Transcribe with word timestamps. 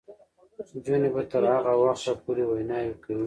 نجونې 0.73 1.09
به 1.15 1.21
تر 1.31 1.43
هغه 1.55 1.71
وخته 1.83 2.11
پورې 2.23 2.43
ویناوې 2.49 2.93
کوي. 3.03 3.19